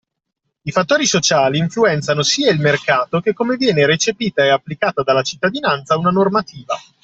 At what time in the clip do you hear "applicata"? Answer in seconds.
4.49-5.03